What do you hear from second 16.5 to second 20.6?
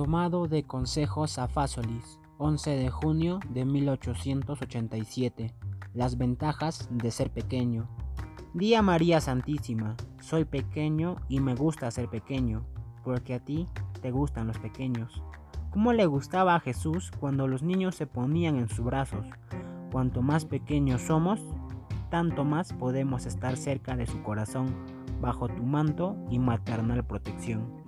a Jesús cuando los niños se ponían en sus brazos? Cuanto más